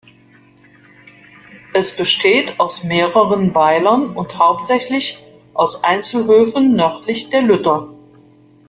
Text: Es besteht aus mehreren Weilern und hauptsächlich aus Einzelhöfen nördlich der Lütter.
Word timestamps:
Es 1.75 1.95
besteht 1.95 2.59
aus 2.59 2.83
mehreren 2.83 3.53
Weilern 3.53 4.15
und 4.15 4.35
hauptsächlich 4.39 5.19
aus 5.53 5.83
Einzelhöfen 5.83 6.75
nördlich 6.75 7.29
der 7.29 7.43
Lütter. 7.43 7.87